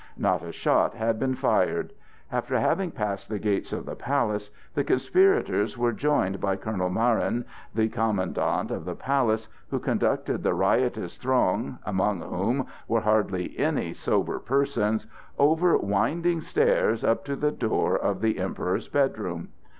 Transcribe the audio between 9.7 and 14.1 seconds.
conducted the riotous throng, among whom were hardly any